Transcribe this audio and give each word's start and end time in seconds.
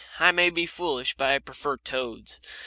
I 0.19 0.31
may 0.31 0.49
be 0.49 0.65
foolish, 0.65 1.13
but 1.13 1.29
I 1.29 1.37
prefer 1.37 1.77
toads. 1.77 2.41